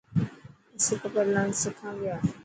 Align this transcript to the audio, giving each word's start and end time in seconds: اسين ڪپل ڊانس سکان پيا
اسين 0.77 0.97
ڪپل 1.03 1.25
ڊانس 1.35 1.55
سکان 1.65 1.93
پيا 1.99 2.15